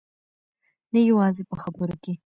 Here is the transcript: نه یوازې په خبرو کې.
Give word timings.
نه 0.93 0.99
یوازې 1.09 1.43
په 1.49 1.55
خبرو 1.61 1.95
کې. 2.03 2.13